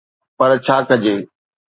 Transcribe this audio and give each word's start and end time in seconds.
پر 0.37 0.49
ڇا 0.65 0.75
ڪجي؟ 0.89 1.15